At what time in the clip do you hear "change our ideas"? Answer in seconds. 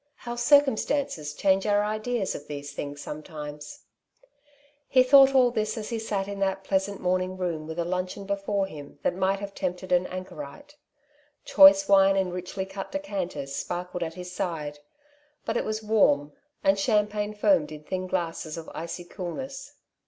1.31-2.33